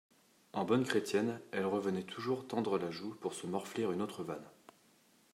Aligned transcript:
En 0.53 0.65
bonne 0.65 0.83
chrétienne, 0.83 1.39
elle 1.51 1.67
revenait 1.67 2.01
toujours 2.01 2.47
tendre 2.47 2.79
la 2.79 2.89
joue 2.89 3.13
pour 3.21 3.35
se 3.35 3.45
morfler 3.45 3.83
une 3.83 4.01
autre 4.01 4.23
vanne. 4.23 4.49